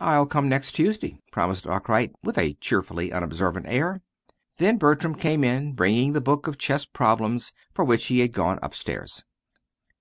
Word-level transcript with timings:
"I'll 0.00 0.26
come 0.26 0.48
next 0.48 0.72
Tuesday," 0.72 1.20
promised 1.30 1.64
Arkwright, 1.64 2.12
with 2.24 2.36
a 2.36 2.54
cheerfully 2.54 3.12
unobservant 3.12 3.66
air. 3.68 4.02
Then 4.58 4.78
Bertram 4.78 5.14
came 5.14 5.44
in, 5.44 5.74
bringing 5.74 6.12
the 6.12 6.20
book 6.20 6.48
of 6.48 6.58
Chess 6.58 6.84
Problems, 6.86 7.52
for 7.72 7.84
which 7.84 8.06
he 8.06 8.18
had 8.18 8.32
gone 8.32 8.58
up 8.62 8.74
stairs. 8.74 9.22